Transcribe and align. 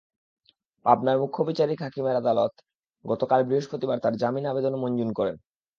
পাবনার 0.85 1.17
মুখ্য 1.19 1.39
বিচারিক 1.47 1.79
হাকিমের 1.81 2.15
আদালত 2.15 2.53
গতকাল 3.05 3.39
বৃহস্পতিবার 3.43 3.97
তাঁর 3.99 4.13
জামিন 4.17 4.45
আবেদন 4.47 4.73
মঞ্জুর 4.83 5.09
করেন। 5.19 5.35